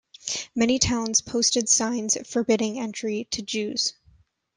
[0.55, 3.93] Many towns posted signs forbidding entry to Jews.